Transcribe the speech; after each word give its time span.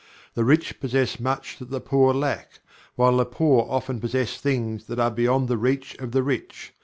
The 0.33 0.43
rich 0.43 0.79
possess 0.79 1.19
much 1.19 1.59
that 1.59 1.69
the 1.69 1.79
poor 1.79 2.11
lack, 2.11 2.59
while 2.95 3.15
the 3.17 3.23
poor 3.27 3.67
often 3.69 3.99
possess 3.99 4.39
things 4.41 4.85
that 4.85 4.97
are 4.97 5.11
beyond 5.11 5.47
the 5.47 5.59
reach 5.59 5.93
of 5.99 6.11
the 6.11 6.23
rich. 6.23 6.73